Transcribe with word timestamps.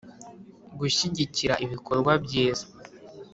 gushyigikira 0.79 1.53
ibikorwa 1.65 2.11
byiza 2.23 2.65